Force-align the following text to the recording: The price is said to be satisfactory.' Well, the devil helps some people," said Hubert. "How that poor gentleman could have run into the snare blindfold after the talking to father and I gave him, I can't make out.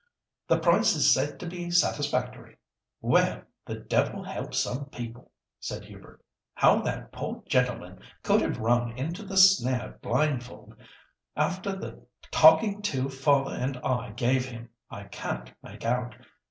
The 0.47 0.57
price 0.57 0.95
is 0.95 1.13
said 1.13 1.39
to 1.39 1.45
be 1.45 1.69
satisfactory.' 1.69 2.57
Well, 3.01 3.43
the 3.67 3.75
devil 3.75 4.23
helps 4.23 4.57
some 4.57 4.85
people," 4.85 5.31
said 5.59 5.85
Hubert. 5.85 6.23
"How 6.55 6.81
that 6.81 7.11
poor 7.11 7.43
gentleman 7.45 7.99
could 8.23 8.41
have 8.41 8.57
run 8.57 8.93
into 8.97 9.21
the 9.23 9.37
snare 9.37 9.99
blindfold 10.01 10.75
after 11.35 11.75
the 11.75 12.03
talking 12.31 12.81
to 12.81 13.09
father 13.09 13.53
and 13.55 13.77
I 13.85 14.09
gave 14.13 14.47
him, 14.47 14.69
I 14.89 15.03
can't 15.03 15.53
make 15.61 15.85
out. 15.85 16.15